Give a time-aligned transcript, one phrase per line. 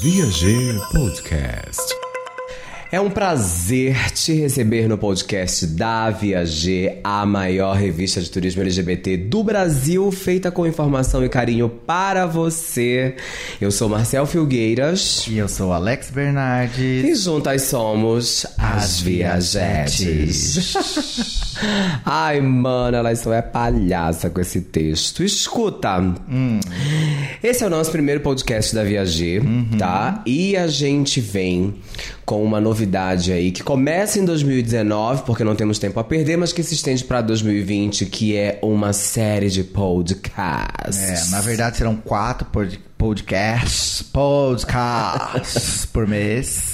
[0.00, 2.01] Viager Podcast.
[2.92, 9.16] É um prazer te receber no podcast da Viager, a maior revista de turismo LGBT
[9.16, 13.16] do Brasil, feita com informação e carinho para você.
[13.58, 15.26] Eu sou Marcel Filgueiras.
[15.26, 17.02] E eu sou Alex Bernardes.
[17.02, 20.74] E juntas somos as, as Viajetes.
[22.04, 25.24] Ai, mano, ela só é palhaça com esse texto.
[25.24, 25.98] Escuta.
[25.98, 26.60] Hum.
[27.42, 29.76] Esse é o nosso primeiro podcast da Viager, uhum.
[29.76, 30.22] tá?
[30.24, 31.74] E a gente vem
[32.24, 36.52] com uma novidade aí que começa em 2019, porque não temos tempo a perder, mas
[36.52, 41.30] que se estende para 2020, que é uma série de podcasts.
[41.30, 42.46] É, na verdade serão quatro
[42.96, 46.71] podcasts, podcasts por mês.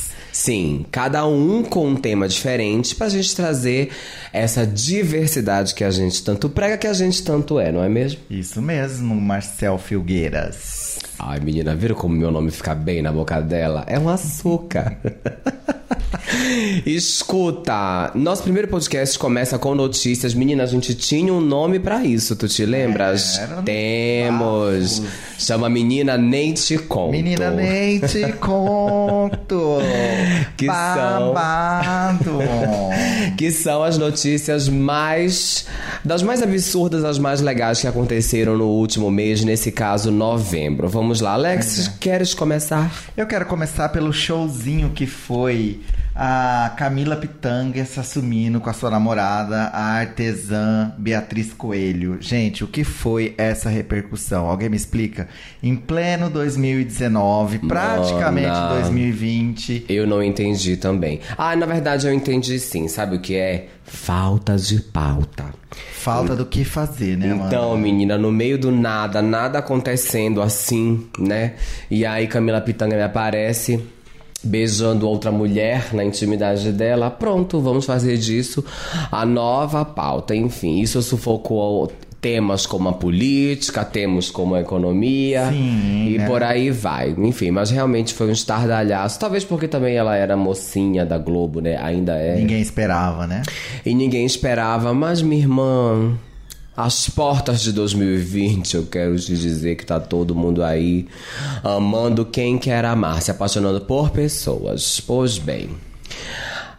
[0.48, 3.90] Sim, cada um com um tema diferente pra gente trazer
[4.32, 8.18] essa diversidade que a gente tanto prega, que a gente tanto é, não é mesmo?
[8.30, 10.98] Isso mesmo, Marcel Filgueiras.
[11.18, 13.84] Ai, menina, viram como meu nome fica bem na boca dela?
[13.88, 14.96] É um açúcar.
[16.86, 20.32] Escuta, nosso primeiro podcast começa com notícias.
[20.32, 23.38] Menina, a gente tinha um nome para isso, tu te lembras?
[23.38, 25.02] É, Temos.
[25.38, 27.12] Chama Menina Nem Te Conto.
[27.12, 29.78] Menina Nem Te Conto.
[30.56, 32.24] que Babado.
[32.24, 32.40] são.
[33.36, 35.66] que são as notícias mais.
[36.04, 40.88] Das mais absurdas às mais legais que aconteceram no último mês, nesse caso, novembro.
[40.88, 41.92] Vamos lá, Alex, é.
[42.00, 42.92] queres começar?
[43.16, 45.80] Eu quero começar pelo showzinho que foi
[46.20, 52.18] a Camila Pitanga se assumindo com a sua namorada, a artesã Beatriz Coelho.
[52.20, 54.46] Gente, o que foi essa repercussão?
[54.46, 55.28] Alguém me explica?
[55.62, 59.86] Em pleno 2019, praticamente Mana, 2020.
[59.88, 61.20] Eu não entendi também.
[61.36, 62.88] Ah, na verdade eu entendi sim.
[62.88, 63.68] Sabe o que é?
[63.84, 65.44] Falta de pauta.
[65.92, 67.46] Falta do que fazer, né, mano?
[67.46, 71.54] Então, menina, no meio do nada, nada acontecendo assim, né?
[71.88, 73.80] E aí Camila Pitanga me aparece
[74.42, 78.64] beijando outra mulher na intimidade dela, pronto, vamos fazer disso
[79.10, 80.34] a nova pauta.
[80.34, 81.90] Enfim, isso sufocou
[82.20, 86.26] temas como a política, temos como a economia Sim, e né?
[86.26, 87.14] por aí vai.
[87.16, 89.18] Enfim, mas realmente foi um estardalhaço.
[89.18, 91.76] Talvez porque também ela era mocinha da Globo, né?
[91.76, 92.36] Ainda é.
[92.36, 93.42] Ninguém esperava, né?
[93.84, 96.18] E ninguém esperava, mas minha irmã
[96.78, 101.08] as portas de 2020, eu quero te dizer que tá todo mundo aí
[101.64, 105.00] amando quem quer amar, se apaixonando por pessoas.
[105.00, 105.87] Pois bem.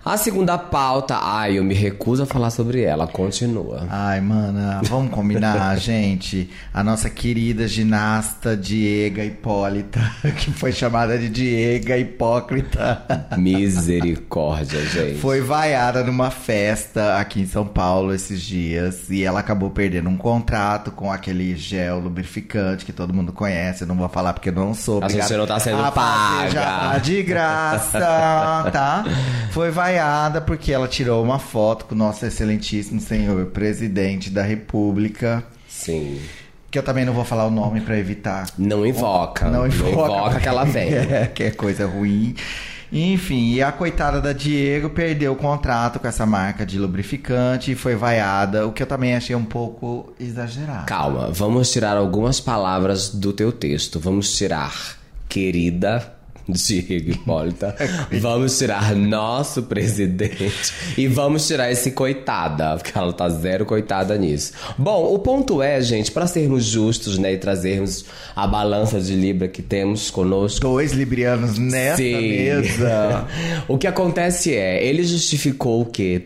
[0.09, 3.85] A segunda pauta, ai, eu me recuso a falar sobre ela, continua.
[3.91, 6.49] Ai, mana, vamos combinar, gente.
[6.73, 9.99] A nossa querida ginasta Diega Hipólita,
[10.35, 13.05] que foi chamada de Diega Hipócrita.
[13.37, 15.19] Misericórdia, gente.
[15.19, 20.17] Foi vaiada numa festa aqui em São Paulo esses dias e ela acabou perdendo um
[20.17, 23.83] contrato com aquele gel lubrificante que todo mundo conhece.
[23.83, 25.03] Eu não vou falar porque eu não sou.
[25.03, 26.49] A gente não tá sendo paga.
[26.49, 27.99] Já de graça,
[28.73, 29.05] tá?
[29.51, 29.98] Foi vaiada
[30.41, 35.43] porque ela tirou uma foto com o nosso excelentíssimo senhor presidente da República.
[35.67, 36.19] Sim.
[36.71, 38.47] Que eu também não vou falar o nome para evitar.
[38.57, 39.49] Não invoca.
[39.49, 39.91] Não invoca.
[39.91, 40.93] Não invoca que ela vem.
[40.93, 42.35] É, que é coisa ruim.
[42.91, 47.75] Enfim, e a coitada da Diego perdeu o contrato com essa marca de lubrificante e
[47.75, 50.87] foi vaiada, o que eu também achei um pouco exagerado.
[50.87, 53.99] Calma, vamos tirar algumas palavras do teu texto.
[53.99, 56.11] Vamos tirar querida,
[56.51, 57.75] Diego Hipólita.
[58.19, 64.53] vamos tirar nosso presidente e vamos tirar esse coitada, porque ela tá zero coitada nisso.
[64.77, 68.05] Bom, o ponto é, gente, para sermos justos, né, e trazermos
[68.35, 70.61] a balança de Libra que temos conosco.
[70.61, 72.11] Dois librianos nessa Sim.
[72.13, 73.27] mesa.
[73.67, 76.23] o que acontece é, ele justificou o quê?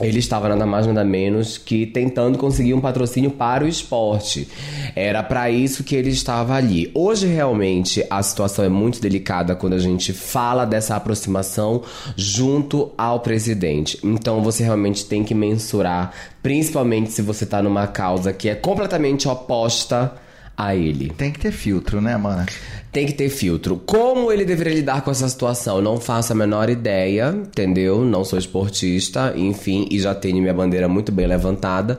[0.00, 4.48] Ele estava nada mais nada menos que tentando conseguir um patrocínio para o esporte.
[4.96, 6.90] Era para isso que ele estava ali.
[6.94, 11.82] Hoje realmente a situação é muito delicada quando a gente fala dessa aproximação
[12.16, 13.98] junto ao presidente.
[14.02, 16.12] Então você realmente tem que mensurar,
[16.42, 20.12] principalmente se você está numa causa que é completamente oposta
[20.60, 21.10] a ele.
[21.16, 22.44] Tem que ter filtro, né, mano?
[22.92, 23.80] Tem que ter filtro.
[23.86, 25.80] Como ele deveria lidar com essa situação?
[25.80, 28.04] Não faço a menor ideia, entendeu?
[28.04, 31.98] Não sou esportista, enfim, e já tenho minha bandeira muito bem levantada.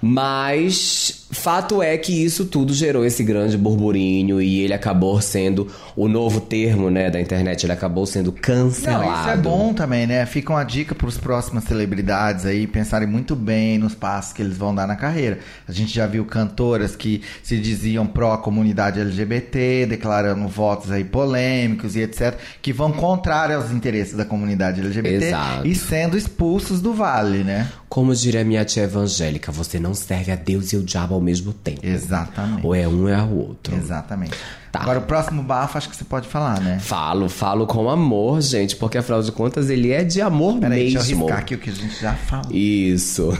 [0.00, 6.08] Mas fato é que isso tudo gerou esse grande burburinho e ele acabou sendo o
[6.08, 9.04] novo termo, né, da internet, ele acabou sendo cancelado.
[9.04, 10.24] Não, isso é bom também, né?
[10.26, 14.56] Fica uma dica para os próximas celebridades aí pensarem muito bem nos passos que eles
[14.56, 15.38] vão dar na carreira.
[15.66, 21.96] A gente já viu cantoras que se diziam pró comunidade LGBT, declarando votos aí polêmicos
[21.96, 25.66] e etc, que vão contrário aos interesses da comunidade LGBT Exato.
[25.66, 27.68] e sendo expulsos do vale, né?
[27.88, 31.52] Como diria minha tia evangélica, você não serve a Deus e o diabo ao mesmo
[31.52, 31.80] tempo.
[31.82, 32.66] Exatamente.
[32.66, 33.74] Ou é um ou é o outro.
[33.74, 34.34] Exatamente.
[34.72, 34.82] Tá.
[34.82, 36.78] Agora, o próximo bafo, acho que você pode falar, né?
[36.78, 40.98] Falo, falo com amor, gente, porque afinal de contas ele é de amor Peraí, mesmo.
[40.98, 42.50] deixa eu riscar aqui o que a gente já falou.
[42.50, 43.30] Isso.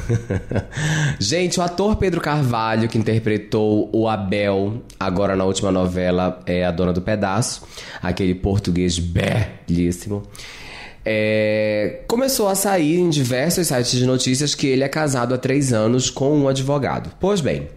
[1.19, 6.71] Gente, o ator Pedro Carvalho, que interpretou o Abel agora na última novela, é a
[6.71, 7.63] Dona do Pedaço,
[8.03, 10.23] aquele português belíssimo.
[11.09, 15.73] É, começou a sair em diversos sites de notícias que ele é casado há três
[15.73, 17.13] anos com um advogado.
[17.21, 17.69] Pois bem,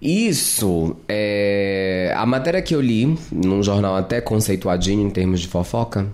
[0.00, 6.06] isso, é, a matéria que eu li, num jornal até conceituadinho em termos de fofoca,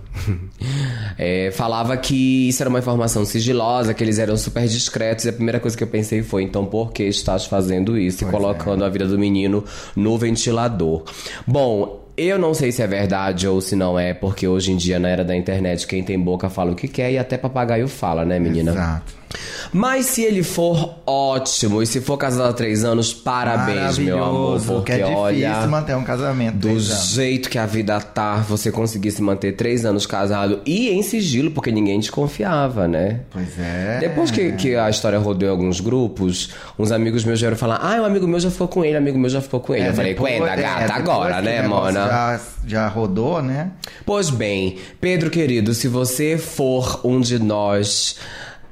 [1.17, 5.33] é, falava que isso era uma informação sigilosa, que eles eram super discretos, e a
[5.33, 8.83] primeira coisa que eu pensei foi, então por que estás fazendo isso e Pois colocando
[8.83, 9.63] a vida do menino
[9.95, 11.03] no ventilador?
[11.47, 14.99] Bom, eu não sei se é verdade ou se não é, porque hoje em dia,
[14.99, 18.23] na era da internet, quem tem boca fala o que quer e até papagaio fala,
[18.25, 18.71] né, menina?
[18.71, 19.24] Exato.
[19.73, 24.33] Mas se ele for ótimo e se for casado há três anos, parabéns, meu amor.
[24.51, 26.55] Maravilhoso, Porque que é difícil olha, manter um casamento.
[26.57, 31.01] do jeito que a vida tá, você conseguir se manter três anos casado e em
[31.03, 33.21] sigilo, porque ninguém desconfiava, né?
[33.31, 33.97] Pois é.
[33.99, 38.01] Depois que, que a história rodou em alguns grupos, uns amigos meus vieram falar: Ah,
[38.01, 39.85] um amigo meu já ficou com ele, um amigo meu já ficou com ele.
[39.85, 42.07] É, eu falei: depois- Quenda, é, gata, depois agora, né, mona?
[42.07, 43.71] Já, já rodou, né?
[44.05, 48.15] Pois bem, Pedro querido, se você for um de nós,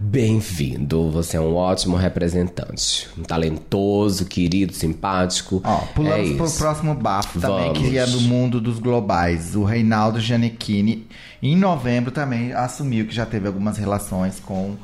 [0.03, 1.09] bem-vindo.
[1.11, 3.07] Você é um ótimo representante.
[3.17, 5.61] Um talentoso, querido, simpático.
[5.63, 6.57] Ó, pulamos é pro isso.
[6.57, 7.89] próximo bafo também, Vamos.
[7.89, 9.55] que é do mundo dos globais.
[9.55, 11.07] O Reinaldo Giannichini,
[11.41, 14.75] em novembro, também assumiu que já teve algumas relações com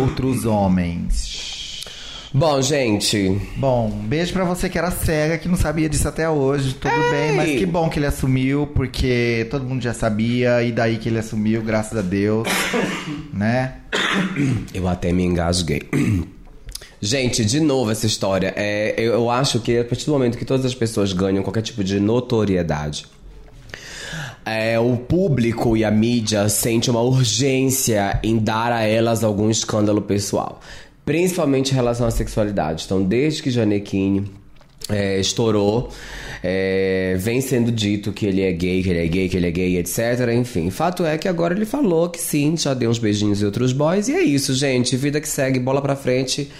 [0.00, 1.59] outros homens.
[2.32, 6.30] Bom, gente, Bom, um beijo pra você que era cega, que não sabia disso até
[6.30, 6.74] hoje.
[6.74, 10.98] Tudo bem, mas que bom que ele assumiu, porque todo mundo já sabia, e daí
[10.98, 12.46] que ele assumiu, graças a Deus,
[13.34, 13.78] né?
[14.72, 15.82] eu até me engasguei.
[17.02, 18.52] Gente, de novo essa história.
[18.56, 21.62] É, eu, eu acho que a partir do momento que todas as pessoas ganham qualquer
[21.62, 23.06] tipo de notoriedade,
[24.44, 30.02] é, o público e a mídia sente uma urgência em dar a elas algum escândalo
[30.02, 30.60] pessoal.
[31.04, 32.84] Principalmente em relação à sexualidade.
[32.84, 34.30] Então, desde que Janequine
[34.88, 35.90] é, estourou,
[36.42, 39.50] é, vem sendo dito que ele é gay, que ele é gay, que ele é
[39.50, 40.32] gay, etc.
[40.34, 43.72] Enfim, fato é que agora ele falou que sim, já deu uns beijinhos em outros
[43.72, 44.08] boys.
[44.08, 44.96] E é isso, gente.
[44.96, 46.50] Vida que segue, bola pra frente.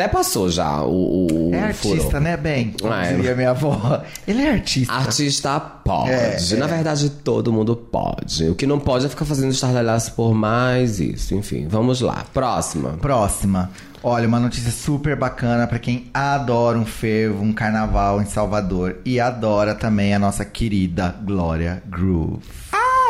[0.00, 2.20] Até passou já o, o É artista, furor.
[2.22, 2.38] né?
[2.80, 3.12] Como É.
[3.12, 4.02] diria minha avó.
[4.26, 4.94] Ele é artista.
[4.94, 6.10] Artista pode.
[6.10, 6.68] É, Na é.
[6.68, 8.48] verdade, todo mundo pode.
[8.48, 11.34] O que não pode é ficar fazendo estardalhaço por mais isso.
[11.34, 12.24] Enfim, vamos lá.
[12.32, 12.90] Próxima.
[13.00, 13.70] Próxima.
[14.02, 19.20] Olha, uma notícia super bacana pra quem adora um fervo, um carnaval em Salvador e
[19.20, 22.40] adora também a nossa querida Glória Groove.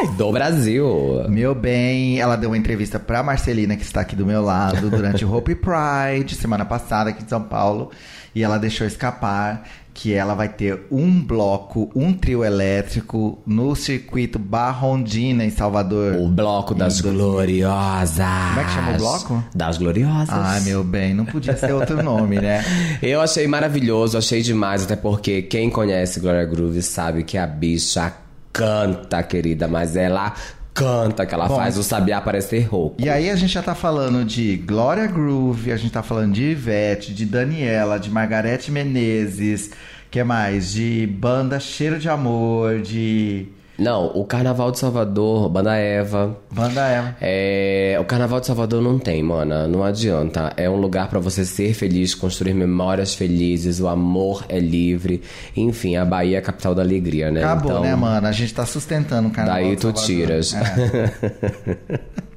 [0.01, 1.25] Ai, do Brasil.
[1.29, 5.25] Meu bem, ela deu uma entrevista pra Marcelina, que está aqui do meu lado, durante
[5.25, 7.91] o Hope Pride, semana passada aqui em São Paulo.
[8.35, 14.39] E ela deixou escapar que ela vai ter um bloco, um trio elétrico no circuito
[14.39, 16.15] Barrondina, em Salvador.
[16.15, 18.25] O bloco das dois- gloriosas.
[18.49, 19.45] Como é que chama o bloco?
[19.55, 20.31] Das gloriosas.
[20.31, 22.65] Ai, meu bem, não podia ser outro nome, né?
[23.03, 28.13] Eu achei maravilhoso, achei demais, até porque quem conhece Gloria Groove sabe que a bicha
[28.53, 30.35] canta, querida, mas ela
[30.73, 32.97] canta que ela Bom, faz o sabiá parecer rouco.
[32.99, 36.45] E aí a gente já tá falando de Glória Groove, a gente tá falando de
[36.51, 39.71] Ivete, de Daniela, de Margarete Menezes,
[40.11, 40.73] que mais?
[40.73, 43.49] De banda Cheiro de Amor, de
[43.81, 46.37] Não, o Carnaval de Salvador, Banda Eva.
[46.51, 47.17] banda Eva.
[47.19, 49.67] É, o Carnaval de Salvador não tem, mana.
[49.67, 50.53] Não adianta.
[50.55, 53.81] É um lugar pra você ser feliz, construir memórias felizes.
[53.81, 55.23] O amor é livre.
[55.57, 57.43] Enfim, a Bahia é a capital da alegria, né?
[57.43, 58.27] Acabou, então, né, mano?
[58.27, 59.63] A gente tá sustentando o carnaval.
[59.63, 60.53] Daí tu tiras.
[60.53, 61.11] É.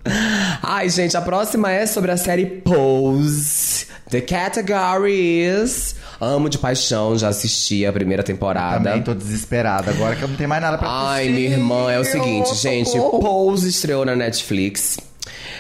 [0.64, 3.88] Ai, gente, a próxima é sobre a série Pose.
[4.10, 5.96] The category is.
[6.24, 8.84] Amo de paixão, já assisti a primeira temporada.
[8.90, 11.34] Também tô desesperada agora que eu não tenho mais nada pra Ai, assistir.
[11.40, 12.90] minha irmã, é o seguinte, gente.
[12.90, 13.20] socorro.
[13.20, 14.98] Pose estreou na Netflix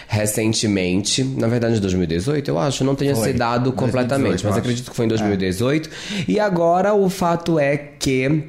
[0.07, 1.23] recentemente.
[1.23, 2.83] Na verdade, em 2018, eu acho.
[2.83, 4.59] Não tenha sido dado 2018, completamente, eu mas acho.
[4.59, 5.89] acredito que foi em 2018.
[6.27, 8.43] E agora o fato é que.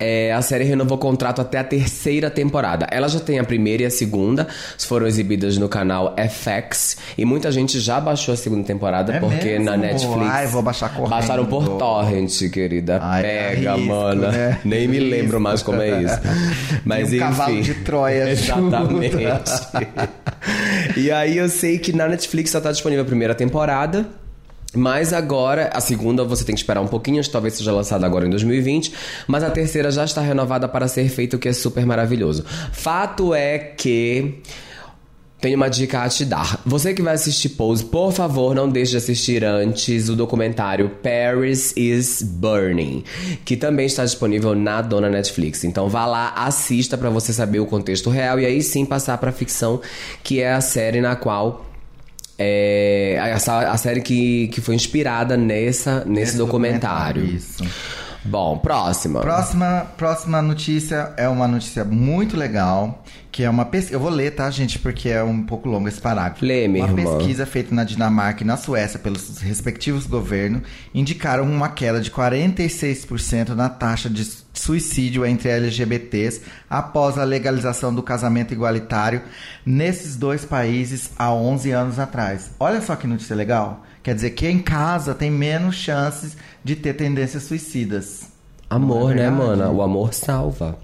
[0.00, 2.86] É, a série renovou o contrato até a terceira temporada.
[2.90, 6.96] Ela já tem a primeira e a segunda, foram exibidas no canal FX.
[7.18, 9.64] E muita gente já baixou a segunda temporada, É porque mesmo?
[9.66, 10.30] na Netflix.
[10.30, 11.10] Ai, vou baixar correndo.
[11.10, 12.98] Baixaram por torrent, querida.
[13.02, 14.30] Ai, Pega, risco, mana.
[14.32, 14.58] né?
[14.64, 15.10] Nem me Risco.
[15.14, 16.18] lembro mais como é isso.
[16.84, 17.18] Mas E um enfim.
[17.18, 19.16] cavalo de Troia Exatamente.
[20.96, 24.06] e aí eu sei que na Netflix só tá disponível a primeira temporada.
[24.74, 28.30] Mas agora, a segunda você tem que esperar um pouquinho, talvez seja lançada agora em
[28.30, 28.92] 2020.
[29.26, 32.44] Mas a terceira já está renovada para ser feita, o que é super maravilhoso.
[32.72, 34.40] Fato é que
[35.40, 36.60] Tenho uma dica a te dar.
[36.66, 41.72] Você que vai assistir Pose, por favor, não deixe de assistir antes o documentário Paris
[41.74, 43.02] is Burning,
[43.42, 45.64] que também está disponível na dona Netflix.
[45.64, 49.32] Então vá lá, assista para você saber o contexto real e aí sim passar para
[49.32, 49.80] ficção,
[50.22, 51.69] que é a série na qual
[52.42, 57.24] é a, a série que, que foi inspirada nessa nesse Esse documentário.
[57.24, 57.62] Isso.
[58.24, 59.20] Bom, próxima.
[59.20, 63.94] Próxima, próxima notícia é uma notícia muito legal, que é uma pesquisa.
[63.94, 64.78] Eu vou ler, tá, gente?
[64.78, 66.44] Porque é um pouco longo esse parágrafo.
[66.44, 67.16] Lê, minha Uma irmã.
[67.16, 70.62] pesquisa feita na Dinamarca e na Suécia pelos respectivos governos
[70.94, 78.02] indicaram uma queda de 46% na taxa de suicídio entre LGBTs após a legalização do
[78.02, 79.22] casamento igualitário
[79.64, 82.50] nesses dois países há 11 anos atrás.
[82.60, 83.84] Olha só que notícia legal.
[84.02, 88.22] Quer dizer que em casa tem menos chances de ter tendências suicidas.
[88.68, 89.70] Amor, é né, mana?
[89.70, 90.76] O amor salva.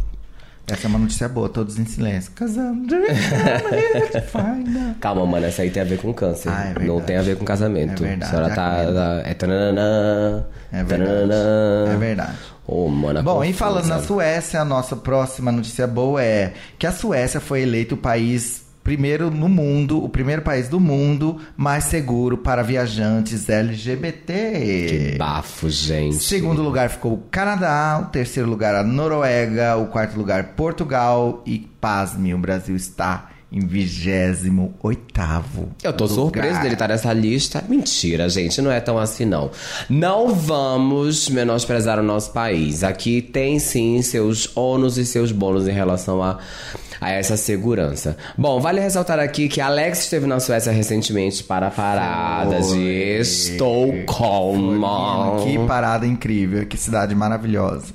[0.68, 2.32] Essa é uma notícia boa, todos em silêncio.
[2.34, 2.96] Casando.
[5.00, 6.48] Calma, mano, essa aí tem a ver com câncer.
[6.50, 8.04] Ah, é não tem a ver com casamento.
[8.04, 9.22] É verdade, A senhora tá.
[9.24, 11.04] É tananã, É verdade.
[11.10, 11.92] tananã.
[11.92, 12.36] É verdade.
[12.66, 13.58] Ô, mana, Bom, e confusa.
[13.64, 17.98] falando na Suécia, a nossa próxima notícia boa é que a Suécia foi eleito o
[17.98, 24.86] país primeiro no mundo, o primeiro país do mundo mais seguro para viajantes LGBT.
[24.88, 26.22] Que bafo, gente.
[26.22, 31.58] Segundo lugar ficou o Canadá, o terceiro lugar a Noruega, o quarto lugar Portugal e
[31.80, 34.70] pasme, o Brasil está em 28º.
[35.82, 36.14] Eu tô lugar.
[36.14, 37.64] surpreso dele estar nessa lista.
[37.68, 39.50] Mentira, gente, não é tão assim não.
[39.88, 42.84] Não vamos menosprezar o nosso país.
[42.84, 46.38] Aqui tem sim seus ônus e seus bônus em relação a,
[47.00, 48.16] a essa segurança.
[48.36, 53.20] Bom, vale ressaltar aqui que Alex esteve na Suécia recentemente para a parada de Menino,
[53.20, 54.86] Estocolmo.
[55.44, 57.94] Que parada incrível, que cidade maravilhosa.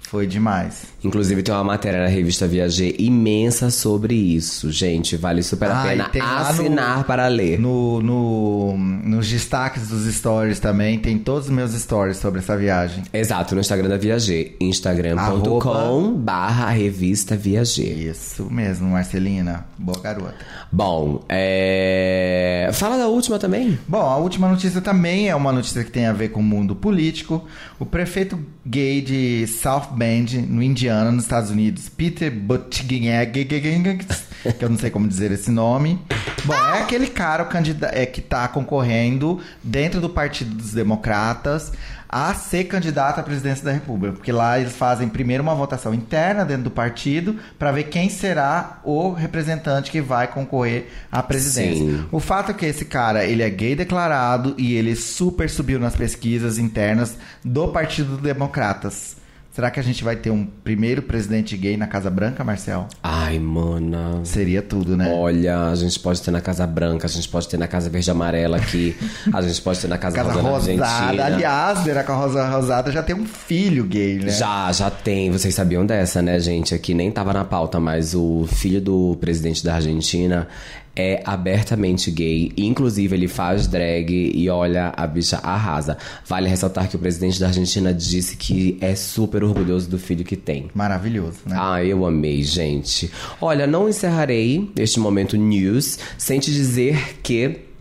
[0.00, 0.91] Foi demais.
[1.04, 5.16] Inclusive tem uma matéria na revista Viager imensa sobre isso, gente.
[5.16, 7.58] Vale super a Ah, pena lá no- assinar para ler.
[7.58, 13.02] No, no- nos destaques dos stories também, tem todos os meus stories sobre essa viagem.
[13.12, 14.54] Exato, no Instagram da Viager.
[14.60, 17.98] instagram.com barra revista Viager.
[17.98, 19.66] Isso mesmo, Marcelina.
[19.78, 20.34] Boa garota.
[20.70, 22.70] Bom, é...
[22.72, 23.78] Fala da última também.
[23.88, 26.74] Bom, a última notícia também é uma notícia que tem a ver com o mundo
[26.76, 27.44] político.
[27.78, 34.68] O prefeito gay de South Bend, no Indiana, nos Estados Unidos, Peter Buttigieg, que eu
[34.68, 36.00] não sei como dizer esse nome.
[36.44, 41.72] Bom, é aquele cara o candida- é, que tá concorrendo dentro do Partido dos Democratas
[42.08, 46.44] a ser candidato à presidência da República, porque lá eles fazem primeiro uma votação interna
[46.44, 51.76] dentro do partido para ver quem será o representante que vai concorrer à presidência.
[51.86, 52.04] Sim.
[52.12, 55.96] O fato é que esse cara, ele é gay declarado e ele super subiu nas
[55.96, 59.16] pesquisas internas do Partido Democratas.
[59.52, 62.88] Será que a gente vai ter um primeiro presidente gay na Casa Branca, Marcel?
[63.02, 64.24] Ai, mana.
[64.24, 65.12] Seria tudo, né?
[65.14, 68.10] Olha, a gente pode ter na Casa Branca, a gente pode ter na Casa Verde
[68.10, 68.96] Amarela aqui,
[69.30, 71.24] a gente pode ter na Casa, Casa Rosa Rosada.
[71.26, 74.30] Aliás, Vera com a Rosa Rosada já tem um filho gay, né?
[74.30, 75.30] Já, já tem.
[75.30, 76.74] Vocês sabiam dessa, né, gente?
[76.74, 80.48] Aqui nem tava na pauta, mas o filho do presidente da Argentina
[80.94, 82.52] é abertamente gay.
[82.56, 85.96] Inclusive, ele faz drag e olha, a bicha arrasa.
[86.26, 90.36] Vale ressaltar que o presidente da Argentina disse que é super orgulhoso do filho que
[90.36, 90.70] tem.
[90.74, 91.56] Maravilhoso, né?
[91.58, 93.10] Ah, eu amei, gente.
[93.40, 97.71] Olha, não encerrarei este momento news sem te dizer que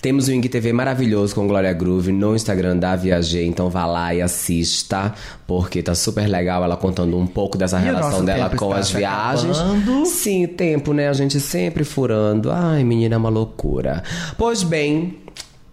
[0.00, 4.20] temos o IngTV maravilhoso com Glória Groove no Instagram da Viager, então vá lá e
[4.22, 5.12] assista,
[5.46, 9.58] porque tá super legal ela contando um pouco dessa E relação dela com as viagens.
[9.58, 10.06] acabando.
[10.06, 11.08] Sim, tempo, né?
[11.08, 12.50] A gente sempre furando.
[12.50, 14.02] Ai, menina, é uma loucura.
[14.36, 15.18] Pois bem,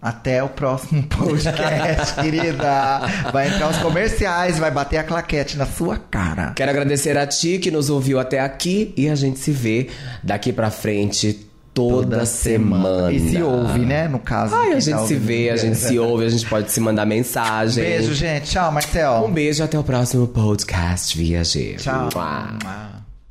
[0.01, 3.01] Até o próximo podcast, querida.
[3.31, 6.53] Vai entrar os comerciais, vai bater a claquete na sua cara.
[6.55, 9.89] Quero agradecer a ti que nos ouviu até aqui e a gente se vê
[10.24, 13.11] daqui pra frente toda, semana.
[13.11, 14.07] E se ouve, né?
[14.07, 14.55] No caso.
[14.55, 16.79] Ai, a quem gente tá se vê, a gente se ouve, a gente pode se
[16.79, 17.83] mandar mensagem.
[17.83, 18.51] Beijo, gente.
[18.51, 19.25] Tchau, Marcel.
[19.25, 21.77] Um beijo até o próximo podcast Viager.
[21.77, 22.09] Tchau.
[22.13, 22.57] Mua.
[22.63, 23.00] Mua.